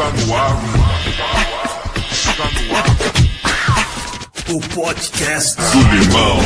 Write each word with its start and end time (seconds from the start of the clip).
Está 0.00 0.12
no 0.12 0.34
ar. 0.34 0.56
Está 2.10 2.44
no 2.44 2.74
ar. 2.74 2.86
O 4.48 4.60
podcast 4.74 5.56
Do 5.56 5.94
Limão. 5.94 6.38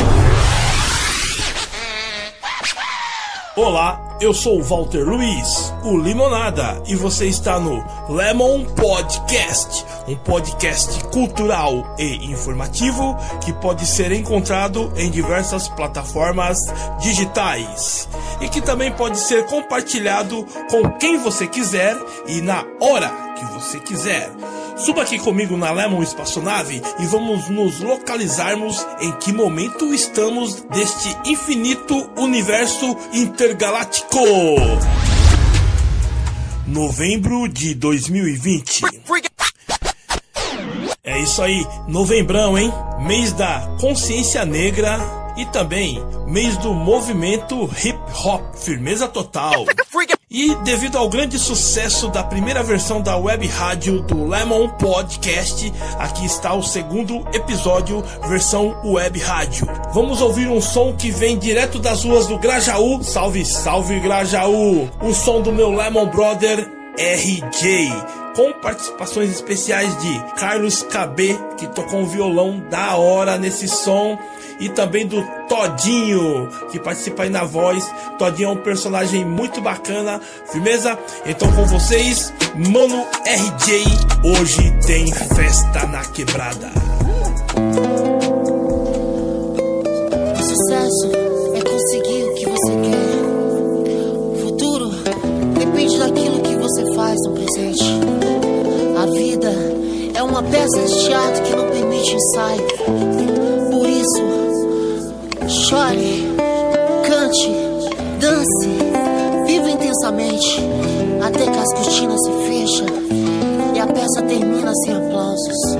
Olá, 3.55 4.17
eu 4.19 4.33
sou 4.33 4.59
o 4.59 4.61
Walter 4.61 5.05
Luiz, 5.05 5.73
o 5.85 5.97
Limonada, 5.97 6.83
e 6.85 6.95
você 6.97 7.27
está 7.27 7.57
no 7.57 7.81
Lemon 8.13 8.65
Podcast, 8.65 9.85
um 10.07 10.15
podcast 10.15 11.03
cultural 11.05 11.95
e 11.97 12.25
informativo 12.25 13.15
que 13.43 13.53
pode 13.53 13.85
ser 13.85 14.11
encontrado 14.11 14.91
em 14.95 15.09
diversas 15.09 15.67
plataformas 15.67 16.57
digitais 16.99 18.07
e 18.41 18.49
que 18.49 18.61
também 18.61 18.91
pode 18.91 19.19
ser 19.19 19.45
compartilhado 19.45 20.45
com 20.69 20.89
quem 20.97 21.17
você 21.17 21.47
quiser 21.47 21.97
e 22.27 22.41
na 22.41 22.65
hora 22.79 23.11
que 23.35 23.45
você 23.45 23.79
quiser. 23.79 24.31
Suba 24.77 25.03
aqui 25.03 25.17
comigo 25.17 25.55
na 25.55 25.71
Lemon 25.71 26.03
Espaçonave 26.03 26.81
e 26.99 27.05
vamos 27.05 27.47
nos 27.47 27.79
localizarmos 27.79 28.85
em 28.99 29.11
que 29.13 29.31
momento 29.31 29.93
estamos 29.93 30.61
deste 30.63 31.15
infinito 31.25 31.95
universo 32.17 32.95
intergaláctico. 33.13 34.19
Novembro 36.67 37.47
de 37.47 37.73
2020. 37.75 38.81
É 41.15 41.19
isso 41.19 41.41
aí, 41.41 41.65
novembrão, 41.87 42.57
hein? 42.57 42.73
Mês 42.99 43.31
da 43.31 43.61
consciência 43.79 44.43
negra 44.43 44.99
e 45.37 45.45
também 45.45 46.03
mês 46.27 46.57
do 46.57 46.73
movimento 46.73 47.69
hip 47.81 47.97
hop, 48.25 48.41
firmeza 48.55 49.07
total. 49.07 49.63
E 50.29 50.53
devido 50.55 50.97
ao 50.97 51.07
grande 51.07 51.39
sucesso 51.39 52.09
da 52.09 52.21
primeira 52.21 52.61
versão 52.61 53.01
da 53.01 53.15
web 53.15 53.47
rádio 53.47 54.01
do 54.01 54.27
Lemon 54.27 54.67
Podcast, 54.71 55.71
aqui 55.97 56.25
está 56.25 56.53
o 56.53 56.61
segundo 56.61 57.25
episódio, 57.33 58.03
versão 58.27 58.75
web 58.83 59.17
rádio. 59.17 59.69
Vamos 59.93 60.19
ouvir 60.19 60.49
um 60.49 60.59
som 60.59 60.93
que 60.93 61.11
vem 61.11 61.37
direto 61.37 61.79
das 61.79 62.03
ruas 62.03 62.27
do 62.27 62.37
Grajaú. 62.37 63.01
Salve, 63.01 63.45
salve 63.45 64.01
Grajaú! 64.01 64.89
O 65.01 65.13
som 65.13 65.41
do 65.41 65.53
meu 65.53 65.71
Lemon 65.71 66.07
Brother 66.07 66.69
RJ, 66.97 68.24
com 68.35 68.51
participações 68.51 69.29
especiais 69.29 69.97
de 70.01 70.19
Carlos 70.35 70.83
KB, 70.83 71.39
que 71.57 71.67
tocou 71.67 72.01
um 72.01 72.05
violão 72.05 72.59
da 72.69 72.97
hora 72.97 73.37
nesse 73.37 73.67
som, 73.67 74.17
e 74.59 74.69
também 74.69 75.07
do 75.07 75.23
Todinho, 75.47 76.49
que 76.71 76.79
participa 76.79 77.23
aí 77.23 77.29
na 77.29 77.43
voz. 77.43 77.89
Todinho 78.17 78.49
é 78.49 78.51
um 78.51 78.57
personagem 78.57 79.25
muito 79.25 79.61
bacana, 79.61 80.21
firmeza? 80.51 80.97
Então 81.25 81.51
com 81.53 81.65
vocês, 81.65 82.33
Mano 82.55 83.05
RJ, 83.25 83.83
hoje 84.23 84.77
tem 84.85 85.11
festa 85.13 85.85
na 85.87 86.03
quebrada. 86.05 86.71
O 90.33 90.43
sucesso 90.43 91.11
é 91.55 91.61
conseguir 91.61 92.23
o 92.23 92.33
que 92.35 92.45
você 92.45 92.71
quer. 92.83 93.25
O 94.31 94.37
futuro 94.41 94.89
depende 95.57 95.97
daquilo 95.97 96.41
que 96.41 96.55
você 96.55 96.95
faz 96.95 97.15
no 97.25 97.33
presente. 97.33 97.84
Uma 100.35 100.43
peça 100.43 100.81
de 100.81 101.05
teatro 101.05 101.43
que 101.43 101.55
não 101.55 101.69
permite 101.69 102.13
ensaio. 102.13 102.67
Por 103.71 103.87
isso, 103.87 104.21
chore, 105.47 106.27
cante, 107.07 107.51
dance, 108.19 108.67
viva 109.45 109.69
intensamente 109.69 110.59
até 111.25 111.45
que 111.45 111.57
as 111.57 111.73
cortinas 111.73 112.21
se 112.21 112.31
fecham 112.49 112.85
e 113.75 113.79
a 113.79 113.87
peça 113.87 114.21
termina 114.23 114.73
sem 114.83 114.93
aplausos. 114.93 115.77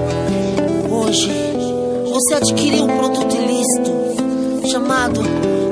Hoje, 0.89 1.29
você 2.13 2.35
adquiriu 2.35 2.85
um 2.85 2.97
produto 2.97 3.35
ilícito 3.35 3.91
chamado 4.71 5.19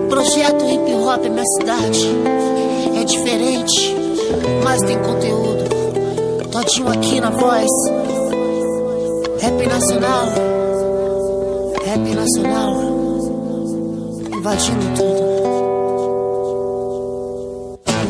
Projeto 0.09 0.65
Hip 0.65 0.93
Hop 0.95 1.23
Minha 1.23 1.45
Cidade. 1.57 2.09
É 2.99 3.03
diferente, 3.05 3.95
mas 4.61 4.77
tem 4.81 4.99
conteúdo. 4.99 5.53
Todinho 6.51 6.89
aqui 6.89 7.21
na 7.21 7.29
voz. 7.29 8.02
Rap 9.43 9.59
nacional. 9.67 10.25
Rap 11.85 12.15
nacional. 12.15 12.73
Invadindo 14.31 14.85
tudo. 14.95 15.23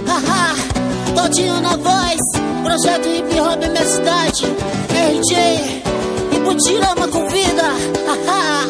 Haha, 0.05 0.53
Todinho 1.16 1.59
na 1.59 1.75
voz. 1.75 2.22
Projeto 2.63 3.07
Hip 3.09 3.39
Hop 3.39 3.57
Minha 3.67 3.83
Cidade. 3.83 4.45
RJ. 4.93 5.35
E 6.33 6.39
Butirama. 6.39 7.07
Haha. 8.05 8.67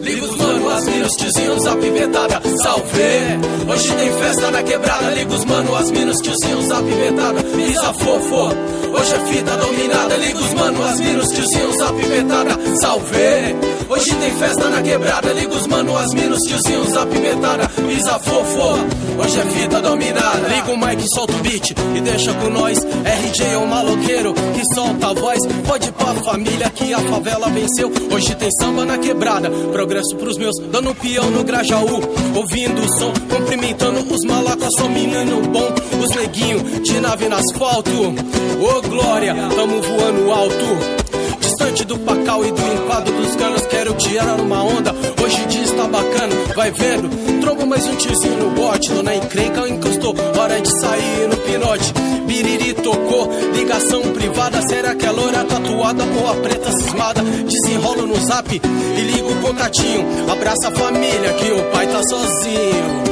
Liga 0.00 0.24
os 0.26 0.36
mano, 0.36 0.43
as 0.74 0.84
minas, 0.86 1.12
tiozinho, 1.12 1.60
zap 1.60 1.86
inventada, 1.86 2.40
salve. 2.62 3.72
Hoje 3.72 3.94
tem 3.94 4.12
festa 4.12 4.50
na 4.50 4.62
quebrada, 4.62 5.10
liga 5.10 5.32
os 5.32 5.44
mano, 5.44 5.76
as 5.76 5.90
minas, 5.90 6.16
tiozinho, 6.18 6.62
zap 6.66 6.82
inventada, 6.82 7.42
pisa 7.42 7.94
fofo. 7.94 8.74
Hoje 8.92 9.14
é 9.14 9.18
fita 9.26 9.56
dominada, 9.56 10.16
liga 10.16 10.38
os 10.38 10.54
mano, 10.54 10.84
as 10.84 11.00
minas, 11.00 11.28
tiozinho, 11.28 11.76
zap 11.78 11.94
inventada, 11.94 12.58
salve. 12.80 13.74
Hoje 13.88 14.14
tem 14.14 14.30
festa 14.32 14.68
na 14.68 14.82
quebrada, 14.82 15.32
liga 15.32 15.54
os 15.54 15.66
mano, 15.66 15.96
as 15.96 16.12
minas, 16.14 16.40
tiozinho, 16.40 16.84
zap 16.90 17.16
inventada, 17.16 17.68
pisa 17.68 18.18
fofo. 18.18 19.04
Hoje 19.22 19.40
é 19.40 19.44
fita 19.44 19.80
dominada, 19.80 20.48
liga 20.48 20.72
o 20.72 20.76
mic, 20.76 21.04
solta 21.14 21.34
o 21.34 21.38
beat 21.38 21.70
e 21.70 22.00
deixa 22.00 22.34
com 22.34 22.50
nós. 22.50 22.78
RJ 22.78 23.46
é 23.52 23.58
um 23.58 23.66
maloqueiro 23.66 24.34
que 24.34 24.74
solta 24.74 25.08
a 25.08 25.12
voz, 25.12 25.38
pode 25.66 25.92
pra 25.92 26.14
família 26.14 26.70
que 26.70 26.92
a 26.92 26.98
favela 26.98 27.48
venceu. 27.48 27.92
Hoje 28.12 28.34
tem 28.34 28.50
samba 28.60 28.84
na 28.84 28.98
quebrada, 28.98 29.50
progresso 29.72 30.16
pros 30.16 30.36
meus, 30.38 30.56
dando 30.70 30.94
peão 30.94 31.30
no 31.30 31.44
Grajaú, 31.44 32.00
ouvindo 32.34 32.80
o 32.80 32.98
som, 32.98 33.12
cumprimentando 33.30 34.00
os 34.00 34.24
malacas, 34.26 34.68
sou 34.78 34.88
menino 34.88 35.42
bom, 35.42 35.68
os 36.02 36.16
neguinho 36.16 36.60
de 36.80 37.00
nave 37.00 37.28
no 37.28 37.36
asfalto. 37.36 37.90
Ô 37.90 38.82
glória, 38.88 39.34
tamo 39.54 39.80
voando 39.82 40.32
alto. 40.32 41.04
Distante 41.40 41.84
do 41.84 41.98
pacal 41.98 42.44
e 42.44 42.50
do 42.50 42.72
enquadro 42.72 43.12
dos 43.14 43.36
canos, 43.36 43.66
quero 43.66 43.94
tirar 43.94 44.40
uma 44.40 44.62
onda. 44.62 44.94
Hoje 45.22 45.44
dia 45.46 45.62
está 45.62 45.86
bacana, 45.86 46.34
vai 46.54 46.70
vendo. 46.70 47.08
Trombo 47.40 47.66
mais 47.66 47.86
um 47.86 47.96
tiozinho 47.96 48.36
no 48.38 48.50
bote, 48.50 48.92
dona 48.92 49.14
encrenca 49.14 49.68
encostou. 49.68 50.14
Hora 50.38 50.60
de 50.60 50.80
sair 50.80 51.33
pinote. 51.44 51.92
Biriri 52.26 52.74
tocou, 52.74 53.30
ligação 53.54 54.02
privada. 54.12 54.60
Será 54.68 54.94
que 54.94 55.06
é 55.06 55.10
loura 55.10 55.44
tatuada 55.44 56.04
ou 56.04 56.28
a 56.28 56.34
preta 56.36 56.72
cismada? 56.72 57.22
Desenrolo 57.22 58.06
no 58.06 58.16
zap 58.26 58.48
e 58.54 59.00
ligo 59.00 59.30
o 59.30 59.42
contatinho. 59.42 60.04
Abraça 60.30 60.68
a 60.68 60.72
família 60.72 61.32
que 61.34 61.52
o 61.52 61.62
pai 61.70 61.86
tá 61.86 62.02
sozinho. 62.08 63.04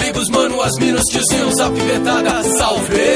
Liga 0.00 0.18
os 0.18 0.28
mano, 0.30 0.60
as 0.62 0.76
minas, 0.78 1.04
zap 1.56 1.78
inventada, 1.78 2.42
salve. 2.44 3.09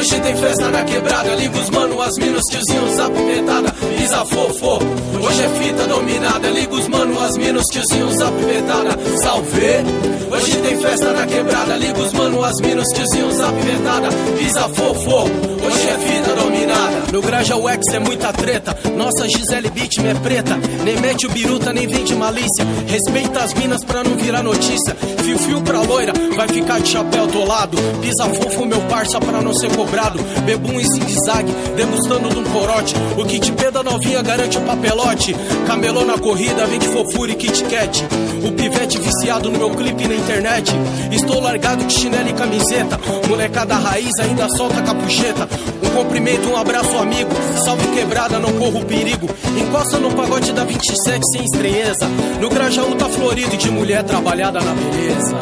Hoje 0.00 0.18
tem 0.18 0.34
festa 0.34 0.70
na 0.70 0.82
quebrada, 0.82 1.34
liga 1.34 1.58
os 1.58 1.68
mano, 1.68 2.00
as 2.00 2.16
minas, 2.16 2.42
tiozinho, 2.50 2.96
zap 2.96 3.12
inventada, 3.20 3.70
pisa 3.98 4.24
fofo. 4.24 4.78
Hoje 5.22 5.42
é 5.42 5.48
fita 5.62 5.86
dominada, 5.86 6.48
liga 6.48 6.72
os 6.72 6.88
mano, 6.88 7.22
as 7.22 7.36
minas, 7.36 7.66
tiozinho, 7.66 8.10
zap 8.16 8.32
inventada, 8.32 8.98
salve. 9.22 9.84
Hoje 10.32 10.56
tem 10.62 10.80
festa 10.80 11.12
na 11.12 11.26
quebrada, 11.26 11.76
liga 11.76 11.98
os 11.98 12.14
mano, 12.14 12.42
as 12.42 12.58
minas, 12.62 12.86
tiozinho, 12.94 13.30
zap 13.30 13.54
inventada, 13.58 14.08
pisa 14.38 14.68
fofo. 14.70 15.59
Hoje 15.62 15.88
é 15.88 15.98
fita 15.98 16.34
dominada. 16.34 17.00
Meu 17.10 17.20
graja 17.22 17.54
X 17.54 17.94
é 17.94 17.98
muita 17.98 18.32
treta, 18.32 18.76
nossa 18.96 19.28
Gisele 19.28 19.68
Beat 19.70 19.98
é 19.98 20.14
preta. 20.14 20.56
Nem 20.84 20.96
mete 20.98 21.26
o 21.26 21.30
biruta, 21.30 21.72
nem 21.72 21.86
vende 21.86 22.14
malícia. 22.14 22.64
Respeita 22.86 23.40
as 23.40 23.54
minas 23.54 23.84
pra 23.84 24.04
não 24.04 24.16
virar 24.16 24.42
notícia. 24.42 24.94
Fio 25.24 25.38
fio 25.38 25.60
pra 25.62 25.80
loira, 25.82 26.12
vai 26.36 26.48
ficar 26.48 26.80
de 26.80 26.88
chapéu 26.88 27.24
atolado. 27.24 27.76
Pisa 28.00 28.24
fofo, 28.34 28.64
meu 28.64 28.80
parça, 28.82 29.20
pra 29.20 29.40
não 29.42 29.52
ser 29.54 29.74
cobrado. 29.74 30.18
Bebum 30.44 30.80
em 30.80 30.84
zigue-zague, 30.84 31.52
degustando 31.76 32.28
de 32.28 32.38
um 32.38 32.44
corote. 32.44 32.94
O 33.16 33.24
kit 33.24 33.52
P 33.52 33.70
da 33.70 33.82
novinha 33.82 34.22
garante 34.22 34.56
o 34.56 34.60
papelote. 34.62 35.34
Camelô 35.66 36.04
na 36.04 36.18
corrida, 36.18 36.66
vende 36.66 36.86
fofura 36.88 37.32
e 37.32 37.34
Kit 37.34 37.64
Kat. 37.64 38.04
O 38.44 38.52
pivete 38.52 38.98
viciado 38.98 39.50
no 39.50 39.58
meu 39.58 39.70
clipe 39.70 40.06
na 40.06 40.14
internet. 40.14 40.72
Estou 41.10 41.40
largado 41.40 41.84
de 41.84 41.92
chinelo 41.92 42.28
e 42.28 42.32
camiseta. 42.32 42.98
Molecada 43.28 43.74
raiz 43.74 44.12
ainda 44.20 44.48
solta 44.56 44.80
capucheta. 44.82 45.48
Um 45.82 45.90
cumprimento, 45.90 46.48
um 46.48 46.56
abraço, 46.56 46.96
amigo. 46.98 47.30
Salve 47.64 47.86
quebrada, 47.88 48.38
não 48.38 48.52
corro 48.52 48.84
perigo. 48.84 49.28
Encosta 49.58 49.98
no 49.98 50.12
pagode 50.14 50.52
da 50.52 50.64
27 50.64 51.20
sem 51.32 51.44
estranheza. 51.44 52.06
No 52.40 52.48
Grajaú 52.48 52.94
tá 52.94 53.08
florido 53.08 53.56
de 53.56 53.70
mulher 53.70 54.02
trabalhada 54.04 54.60
na 54.60 54.72
beleza. 54.74 55.36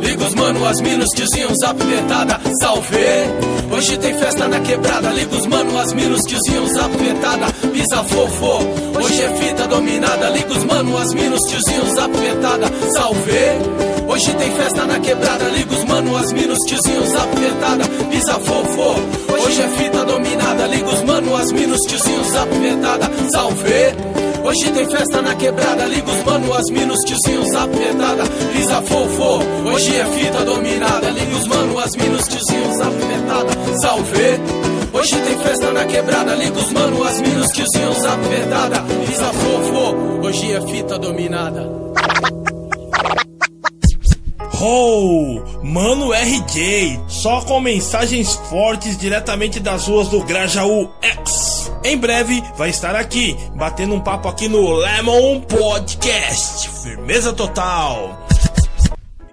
Liga 0.00 0.24
os 0.24 0.34
mano, 0.34 0.66
as 0.66 0.80
minas, 0.80 1.08
tiozinho, 1.16 1.48
zap 1.56 1.82
inventada, 1.82 2.40
salve. 2.60 2.96
Hoje 3.72 3.96
tem 3.98 4.14
festa 4.18 4.46
na 4.46 4.60
quebrada, 4.60 5.08
liga 5.10 5.34
os 5.34 5.46
mano, 5.46 5.78
as 5.78 5.92
minas, 5.92 6.20
tiozinho, 6.22 6.66
zap 6.68 6.94
inventada, 6.94 7.46
pisa 7.72 8.04
fofo. 8.04 8.58
Hoje 9.02 9.22
é 9.22 9.28
fita 9.36 9.66
dominada, 9.66 10.30
liga 10.30 10.52
os 10.52 10.64
mano, 10.64 10.96
as 10.98 11.12
minas, 11.14 11.40
tiozinho, 11.40 11.94
zap 11.94 12.16
inventada, 12.16 12.66
salve. 12.94 13.93
Hoje 14.14 14.32
tem 14.34 14.48
festa 14.52 14.86
na 14.86 15.00
quebrada, 15.00 15.44
liga 15.46 15.74
os 15.74 15.84
mano, 15.86 16.16
as 16.16 16.32
minas, 16.32 16.58
tiozinhos, 16.68 17.12
apimentada, 17.16 17.84
pisa 18.08 18.34
fofo. 18.34 18.94
Hoje 19.42 19.60
é 19.60 19.68
fita 19.70 20.04
dominada, 20.04 20.66
liga 20.68 20.88
os 20.88 21.02
mano, 21.02 21.36
as 21.36 21.50
minas, 21.50 21.80
tiozinhos, 21.80 22.36
apimentada, 22.36 23.10
salve. 23.32 23.92
Hoje 24.44 24.70
tem 24.70 24.88
festa 24.88 25.20
na 25.20 25.34
quebrada, 25.34 25.84
liga 25.86 26.08
os 26.08 26.22
mano, 26.22 26.54
as 26.54 26.70
minas, 26.70 27.00
tiozinhos, 27.00 27.52
apimentada, 27.56 28.22
pisa 28.52 28.82
fofo. 28.82 29.42
Hoje 29.74 29.96
é 29.96 30.04
fita 30.04 30.44
dominada, 30.44 31.10
liga 31.10 31.36
os 31.36 31.48
mano, 31.48 31.78
as 31.80 31.96
minas, 31.96 32.28
tiozinhos, 32.28 32.80
apimentada, 32.80 33.50
salve. 33.82 34.40
Hoje 34.92 35.16
tem 35.22 35.38
festa 35.40 35.72
na 35.72 35.84
quebrada, 35.86 36.36
liga 36.36 36.56
os 36.56 36.70
mano, 36.70 37.02
as 37.02 37.20
minas, 37.20 37.50
tiozinhos, 37.50 38.04
apimentada, 38.04 38.80
pisa 39.08 39.32
fofo. 39.32 40.24
Hoje 40.24 40.52
é 40.52 40.60
fita 40.60 41.00
dominada. 41.00 42.43
Oh, 44.66 45.42
Mano 45.62 46.10
RJ, 46.10 46.98
só 47.06 47.42
com 47.42 47.60
mensagens 47.60 48.34
fortes 48.48 48.96
diretamente 48.96 49.60
das 49.60 49.86
ruas 49.86 50.08
do 50.08 50.24
Grajaú 50.24 50.90
X. 51.02 51.70
Em 51.84 51.98
breve 51.98 52.42
vai 52.56 52.70
estar 52.70 52.96
aqui, 52.96 53.36
batendo 53.54 53.92
um 53.92 54.00
papo 54.00 54.26
aqui 54.26 54.48
no 54.48 54.72
Lemon 54.72 55.42
Podcast. 55.42 56.70
Firmeza 56.82 57.34
total. 57.34 58.26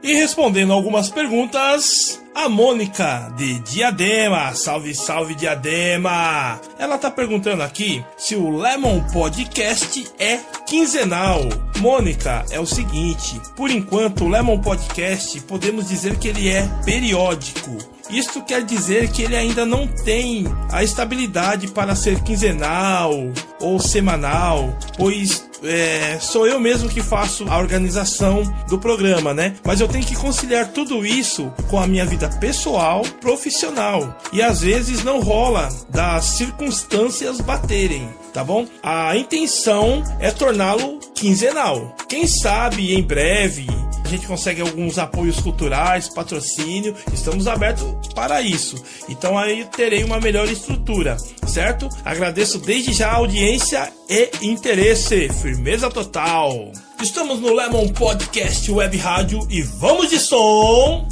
E 0.03 0.13
respondendo 0.15 0.73
algumas 0.73 1.09
perguntas, 1.09 2.20
a 2.35 2.47
Mônica 2.47 3.33
de 3.35 3.59
Diadema, 3.59 4.53
salve 4.55 4.95
salve 4.95 5.35
Diadema. 5.35 6.59
Ela 6.79 6.97
tá 6.97 7.11
perguntando 7.11 7.63
aqui 7.63 8.03
se 8.17 8.35
o 8.35 8.49
Lemon 8.49 9.01
Podcast 9.11 10.07
é 10.17 10.37
quinzenal. 10.65 11.41
Mônica, 11.79 12.45
é 12.49 12.59
o 12.59 12.65
seguinte, 12.65 13.39
por 13.55 13.69
enquanto 13.69 14.23
o 14.23 14.29
Lemon 14.29 14.59
Podcast 14.59 15.39
podemos 15.41 15.87
dizer 15.87 16.17
que 16.17 16.29
ele 16.29 16.49
é 16.49 16.67
periódico. 16.85 17.77
Isto 18.09 18.43
quer 18.43 18.63
dizer 18.63 19.09
que 19.11 19.21
ele 19.23 19.35
ainda 19.35 19.65
não 19.65 19.87
tem 19.87 20.45
a 20.71 20.83
estabilidade 20.83 21.67
para 21.69 21.95
ser 21.95 22.21
quinzenal 22.21 23.13
ou 23.59 23.79
semanal, 23.79 24.77
pois 24.97 25.49
é, 25.63 26.19
sou 26.19 26.47
eu 26.47 26.59
mesmo 26.59 26.89
que 26.89 27.01
faço 27.01 27.45
a 27.49 27.57
organização 27.57 28.43
do 28.67 28.79
programa, 28.79 29.33
né? 29.33 29.55
Mas 29.63 29.79
eu 29.79 29.87
tenho 29.87 30.05
que 30.05 30.15
conciliar 30.15 30.69
tudo 30.69 31.05
isso 31.05 31.51
com 31.69 31.79
a 31.79 31.87
minha 31.87 32.05
vida 32.05 32.29
pessoal, 32.39 33.01
profissional. 33.19 34.17
E 34.33 34.41
às 34.41 34.61
vezes 34.61 35.03
não 35.03 35.19
rola 35.19 35.69
das 35.89 36.25
circunstâncias 36.25 37.41
baterem, 37.41 38.09
tá 38.33 38.43
bom? 38.43 38.65
A 38.81 39.15
intenção 39.15 40.03
é 40.19 40.31
torná-lo 40.31 40.99
quinzenal. 41.13 41.95
Quem 42.07 42.27
sabe 42.27 42.93
em 42.93 43.01
breve 43.01 43.67
gente 44.11 44.27
consegue 44.27 44.61
alguns 44.61 44.99
apoios 44.99 45.39
culturais, 45.39 46.09
patrocínio, 46.09 46.93
estamos 47.13 47.47
abertos 47.47 47.85
para 48.13 48.41
isso. 48.41 48.75
Então 49.07 49.37
aí 49.37 49.65
terei 49.65 50.03
uma 50.03 50.19
melhor 50.19 50.49
estrutura, 50.49 51.15
certo? 51.47 51.87
Agradeço 52.03 52.59
desde 52.59 52.91
já 52.93 53.09
a 53.11 53.15
audiência 53.15 53.91
e 54.09 54.29
interesse, 54.41 55.29
firmeza 55.29 55.89
total. 55.89 56.71
Estamos 57.01 57.39
no 57.39 57.53
Lemon 57.53 57.87
Podcast 57.89 58.69
Web 58.69 58.97
Rádio 58.97 59.47
e 59.49 59.61
vamos 59.61 60.09
de 60.09 60.19
som. 60.19 61.07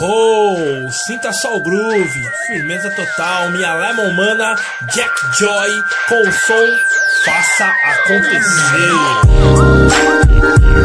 Oh, 0.00 0.92
sinta 1.06 1.32
só 1.32 1.56
o 1.56 1.62
groove, 1.64 2.30
firmeza 2.46 2.88
total, 2.90 3.50
minha 3.50 3.74
Lemon 3.74 4.12
Mana, 4.14 4.54
Jack 4.94 5.12
Joy, 5.38 5.70
com 6.08 6.20
o 6.20 6.32
som 6.32 6.68
Faça 7.24 7.66
Acontecer. 7.66 8.88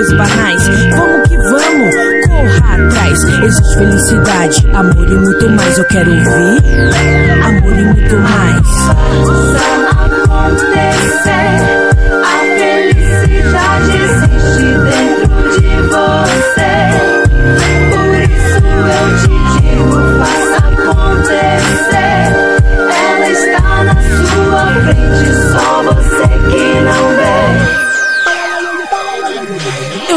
coisas 0.00 0.16
Vamos 0.96 1.28
que 1.28 1.36
vamos, 1.36 1.94
corra 2.26 2.74
atrás 2.74 3.24
Existe 3.24 3.74
felicidade, 3.74 4.66
amor 4.72 5.10
e 5.10 5.14
muito 5.14 5.50
mais 5.50 5.78
Eu 5.78 5.84
quero 5.86 6.10
ouvir, 6.10 6.62
amor 7.44 7.78
e 7.78 7.84
muito 7.84 8.16
mais 8.16 8.60
acontecer. 10.40 11.58
A 12.24 12.38
felicidade 12.56 13.92
existe 13.96 14.66
dentro 14.84 15.36
de 15.52 15.68
você. 15.88 16.72
Por 17.90 18.10
isso 18.24 18.64
eu 18.88 19.06
te 19.18 19.34
digo, 19.60 19.98
faça 20.18 20.58
acontecer. 20.68 22.20
Ela 22.88 23.28
está 23.30 23.68
na 23.84 23.94
sua 23.94 24.62
frente, 24.82 25.26
só 25.52 25.82
você 25.82 26.28
que 26.50 26.64
não 26.80 27.09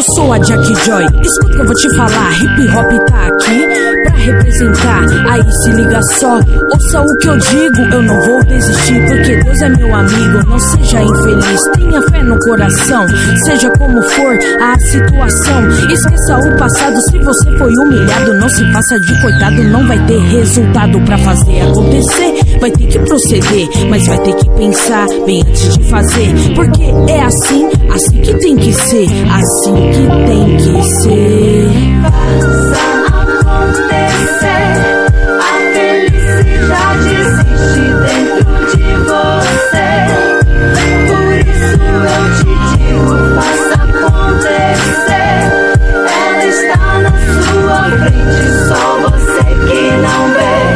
sou 0.04 0.34
a 0.34 0.38
Jack 0.38 0.64
Joy, 0.86 1.06
escuta 1.22 1.54
que 1.54 1.62
eu 1.62 1.66
vou 1.66 1.76
te 1.76 1.96
falar. 1.96 2.32
Hip 2.34 2.68
hop 2.70 3.08
tá 3.08 3.28
aqui 3.28 3.68
pra 4.04 4.18
representar. 4.18 5.04
Aí 5.30 5.52
se 5.52 5.70
liga 5.72 6.02
só, 6.02 6.40
ouça 6.74 7.02
o 7.02 7.18
que 7.18 7.30
eu 7.30 7.38
digo. 7.38 7.82
Eu 7.92 8.02
não 8.02 8.20
vou 8.22 8.44
desistir 8.46 9.06
porque 9.08 9.38
Deus 9.38 9.62
é 9.62 9.70
meu 9.70 9.96
amigo. 9.96 10.48
Não 10.48 10.60
seja 10.60 11.02
infeliz, 11.02 11.62
tenha 11.76 12.02
fé 12.10 12.24
no 12.24 12.38
coração. 12.40 13.06
Seja 13.44 13.70
como 13.78 14.02
for 14.02 14.38
a 14.62 14.80
situação, 14.80 15.70
esqueça 15.90 16.38
o 16.38 16.58
passado. 16.58 17.02
Se 17.10 17.20
você 17.20 17.58
foi 17.58 17.74
humilhado, 17.74 18.34
não 18.34 18.50
se 18.50 18.72
faça 18.74 19.00
de 19.00 19.22
coitado. 19.22 19.64
Não 19.64 19.88
vai 19.88 20.00
ter 20.06 20.20
resultado 20.20 21.00
pra 21.02 21.18
fazer 21.20 21.62
acontecer. 21.62 22.60
Vai 22.60 22.72
ter 22.72 22.88
que 22.88 23.00
proceder, 23.00 23.68
mas 23.90 24.06
vai 24.08 24.18
ter 24.20 24.36
que 24.36 24.50
pensar 24.52 25.08
bem 25.26 25.42
antes 25.48 25.78
de 25.78 25.90
fazer. 25.90 26.34
Porque 26.56 26.84
é 27.12 27.22
assim, 27.22 27.70
assim 27.94 28.22
que 28.22 28.34
tem 28.36 28.56
que 28.56 28.74
ser. 28.74 29.08
Assim 29.32 29.74
que 29.92 30.08
tem 30.28 30.58
que 30.58 30.84
ser. 30.84 31.70
Faça 32.02 32.82
acontecer. 33.44 34.68
A 35.40 35.54
felicidade 35.74 37.10
existe 37.22 37.86
dentro 38.04 38.54
de 38.72 38.84
você. 39.04 39.90
Por 41.08 41.30
isso 41.38 41.78
eu 41.84 42.24
te 42.38 42.52
digo, 42.78 43.14
faça 43.36 43.78
acontecer. 43.84 45.38
Ela 46.26 46.46
está 46.46 46.84
na 47.00 47.14
sua 47.44 47.82
frente, 48.00 48.46
só 48.68 48.84
você 49.02 49.44
que 49.68 49.82
não 50.02 50.22
vê. 50.34 50.73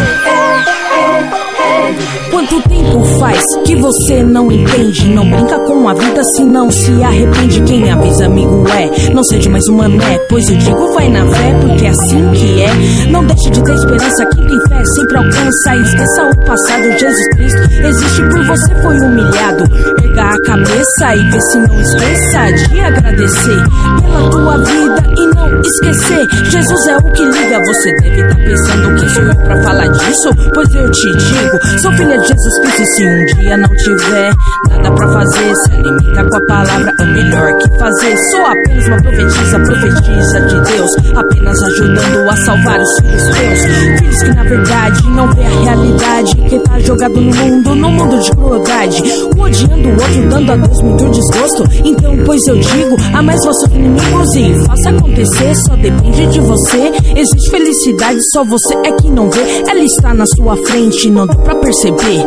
Quanto 2.50 2.70
tempo 2.70 3.04
faz 3.20 3.44
que 3.66 3.75
você 3.75 4.24
não 4.24 4.50
entende? 4.50 5.10
Não 5.10 5.30
brinca 5.30 5.60
com 5.60 5.89
a 5.89 5.94
vida, 5.94 6.24
se 6.24 6.46
não 6.46 6.72
se 6.72 7.04
arrepende. 7.04 7.62
Quem 7.63 7.92
avisa, 7.92 8.25
amigo, 8.25 8.63
é. 8.70 9.12
Não 9.12 9.22
seja 9.22 9.50
mais 9.50 9.68
uma 9.68 9.89
mané, 9.89 10.18
pois 10.30 10.50
eu 10.50 10.56
digo, 10.56 10.94
vai 10.94 11.10
na 11.10 11.25
fé, 11.25 11.54
porque 11.60 11.86
é 11.86 11.89
assim 11.89 12.32
que 12.32 12.62
é. 12.62 13.08
Não 13.10 13.25
deixe 13.25 13.50
de 13.50 13.62
ter 13.62 13.74
esperança, 13.74 14.25
quem 14.27 14.48
tem 14.48 14.60
fé 14.70 14.86
sempre 14.86 15.18
alcança. 15.18 15.75
Esqueça 15.75 16.24
o 16.24 16.46
passado, 16.46 16.84
Jesus 16.98 17.27
Cristo 17.36 17.60
existe 17.84 18.22
por 18.22 18.46
você, 18.46 18.75
foi 18.82 18.98
humilhado. 18.98 19.63
Erga 20.04 20.24
a 20.24 20.42
cabeça 20.44 21.16
e 21.16 21.30
vê 21.30 21.42
se 21.42 21.58
não 21.58 21.82
esqueça 21.82 22.51
de 22.70 22.80
agradecer 22.80 23.63
pela 24.01 24.30
tua 24.30 24.58
vida 24.60 25.04
e 25.18 25.36
não 25.36 25.62
esquecer. 25.62 26.27
Jesus 26.50 26.88
é 26.88 26.98
o 26.98 27.04
que 27.12 27.25
liga, 27.25 27.60
você 27.66 27.94
deve 28.01 28.22
estar 28.22 28.36
pensando 28.36 29.00
quem 29.00 29.10
sou 29.10 29.24
eu 29.24 29.36
pra 29.36 29.63
falar 29.63 29.88
disso? 29.88 30.30
Pois 30.54 30.74
eu 30.74 30.89
te 30.92 31.18
digo, 31.18 31.80
sou 31.82 31.92
filha 31.94 32.18
de 32.20 32.37
Jesus 32.38 32.60
Cristo. 32.60 32.82
E 32.82 32.86
se 32.86 33.08
um 33.08 33.25
dia 33.25 33.58
não 33.58 33.70
tiver 33.75 34.34
nada 34.70 34.91
pra 34.91 35.08
fazer, 35.13 35.56
se 35.56 35.72
alimenta 35.72 36.29
com 36.29 36.38
a 36.38 36.46
palavra, 36.46 36.94
é 37.00 37.03
o 37.03 37.08
melhor 37.08 37.58
que 37.58 37.79
fazer. 37.79 38.17
Sou 38.17 38.46
apenas 38.46 38.88
uma 38.88 39.01
profetisa, 39.01 39.60
profetisa 39.60 40.41
de 40.41 40.72
Deus, 40.72 40.96
apenas 41.15 41.63
ajudando 41.63 42.29
a 42.29 42.38
salvar 42.38 42.79
os 42.79 43.00
filhos 43.00 43.24
teus. 43.24 44.00
Filhos 44.00 44.24
que 44.24 44.29
na 44.36 44.44
verdade 44.44 45.10
não 45.10 45.32
vê 45.34 45.44
a 45.44 45.50
realidade, 45.50 46.36
que 46.36 46.60
tá 46.60 46.79
jogado 46.79 47.20
no 47.20 47.36
mundo, 47.36 47.75
no 47.75 47.91
mundo 47.91 48.20
de 48.20 48.32
crueldade. 48.32 49.03
Um 49.36 49.41
odiando 49.41 49.89
o 49.89 49.91
outro, 49.94 50.29
dando 50.29 50.51
a 50.51 50.56
Deus 50.58 50.82
muito 50.82 51.10
desgosto. 51.10 51.63
Então, 51.84 52.17
pois 52.25 52.46
eu 52.48 52.60
digo, 52.60 52.96
a 53.13 53.22
mais 53.22 53.44
vossos 53.44 53.70
inimigos 53.72 54.36
e 54.36 54.53
faça 54.65 54.89
acontecer, 54.89 55.56
só 55.56 55.75
depende 55.75 56.27
de 56.27 56.39
você. 56.41 56.91
Existe 57.15 57.50
felicidade, 57.50 58.32
só 58.32 58.44
você 58.44 58.75
é 58.86 58.91
que 58.91 59.10
não 59.10 59.29
vê. 59.29 59.63
Ela 59.67 59.84
está 59.84 60.13
na 60.13 60.25
sua 60.36 60.56
frente, 60.58 61.10
não 61.10 61.25
dá 61.25 61.36
pra 61.36 61.56
perceber. 61.56 62.27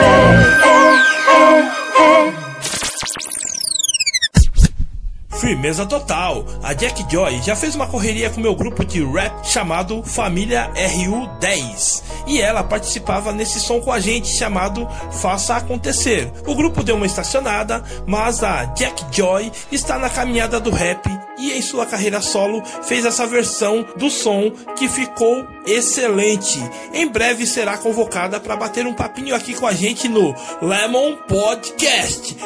Firmeza 5.41 5.87
total. 5.87 6.45
A 6.61 6.71
Jack 6.73 7.03
Joy 7.11 7.41
já 7.41 7.55
fez 7.55 7.73
uma 7.73 7.87
correria 7.87 8.29
com 8.29 8.39
meu 8.39 8.53
grupo 8.53 8.85
de 8.85 9.03
rap 9.03 9.43
chamado 9.43 10.03
Família 10.03 10.71
RU10 10.75 12.03
e 12.27 12.39
ela 12.39 12.63
participava 12.63 13.31
nesse 13.31 13.59
som 13.59 13.81
com 13.81 13.91
a 13.91 13.99
gente 13.99 14.27
chamado 14.27 14.87
Faça 15.19 15.55
Acontecer. 15.55 16.31
O 16.45 16.53
grupo 16.53 16.83
deu 16.83 16.95
uma 16.95 17.07
estacionada, 17.07 17.83
mas 18.05 18.43
a 18.43 18.65
Jack 18.65 19.03
Joy 19.11 19.51
está 19.71 19.97
na 19.97 20.11
caminhada 20.11 20.59
do 20.59 20.69
rap 20.69 21.09
e 21.39 21.53
em 21.53 21.61
sua 21.63 21.87
carreira 21.87 22.21
solo 22.21 22.63
fez 22.83 23.03
essa 23.03 23.25
versão 23.25 23.83
do 23.97 24.11
som 24.11 24.51
que 24.77 24.87
ficou 24.87 25.43
excelente. 25.65 26.59
Em 26.93 27.07
breve 27.07 27.47
será 27.47 27.79
convocada 27.79 28.39
para 28.39 28.55
bater 28.55 28.85
um 28.85 28.93
papinho 28.93 29.33
aqui 29.33 29.55
com 29.55 29.65
a 29.65 29.73
gente 29.73 30.07
no 30.07 30.35
Lemon 30.61 31.15
Podcast. 31.27 32.37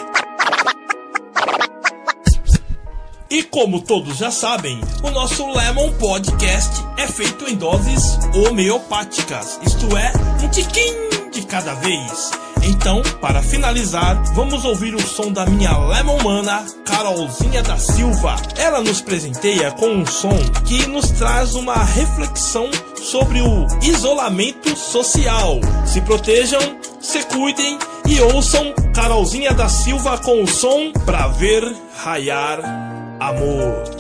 E 3.30 3.42
como 3.42 3.82
todos 3.82 4.18
já 4.18 4.30
sabem, 4.30 4.80
o 5.02 5.10
nosso 5.10 5.52
Lemon 5.52 5.92
Podcast 5.94 6.84
é 6.96 7.08
feito 7.08 7.50
em 7.50 7.56
doses 7.56 8.20
homeopáticas, 8.36 9.60
isto 9.66 9.98
é, 9.98 10.14
um 10.44 10.50
tiquinho 10.50 11.32
de 11.32 11.42
cada 11.42 11.74
vez. 11.74 12.32
Então, 12.62 13.02
para 13.20 13.42
finalizar, 13.42 14.24
vamos 14.36 14.64
ouvir 14.64 14.94
o 14.94 15.02
som 15.02 15.32
da 15.32 15.46
minha 15.46 15.76
Lemon 15.76 16.24
Mana, 16.24 16.66
Carolzinha 16.86 17.64
da 17.64 17.78
Silva. 17.78 18.36
Ela 18.58 18.82
nos 18.82 19.02
presenteia 19.02 19.72
com 19.72 19.88
um 19.88 20.06
som 20.06 20.38
que 20.64 20.86
nos 20.86 21.10
traz 21.10 21.56
uma 21.56 21.84
reflexão 21.84 22.70
sobre 22.96 23.42
o 23.42 23.66
isolamento 23.82 24.76
social. 24.78 25.60
Se 25.86 26.00
protejam, 26.02 26.62
se 27.02 27.24
cuidem 27.24 27.80
e 28.08 28.22
ouçam 28.22 28.72
Carolzinha 28.94 29.52
da 29.52 29.68
Silva 29.68 30.18
com 30.20 30.44
o 30.44 30.48
som 30.48 30.92
Pra 31.06 31.28
Ver 31.28 31.76
Raiar 31.98 32.95
Amor. 33.20 33.95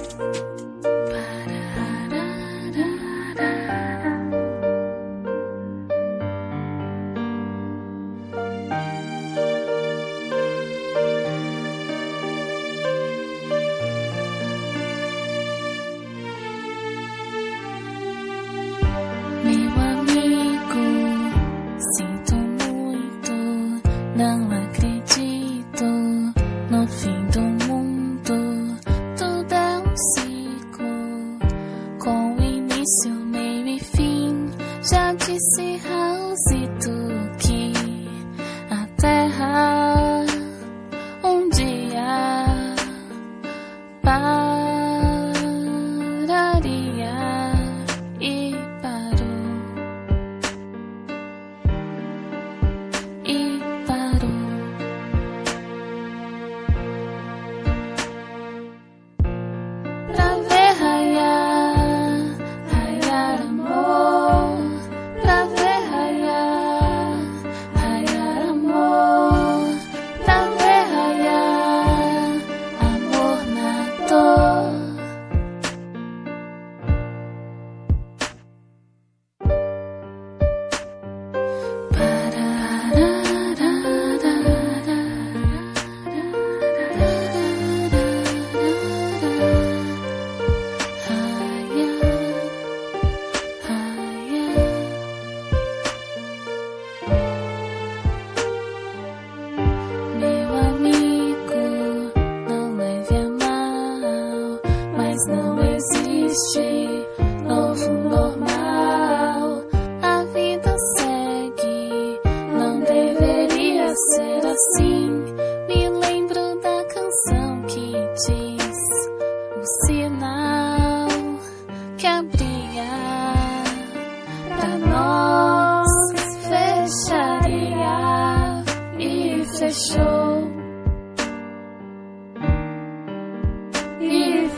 Não 105.27 105.59
existe 105.63 107.07
novo 107.47 107.91
normal. 108.09 108.44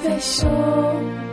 E 0.07 0.19
fechou. 0.19 1.26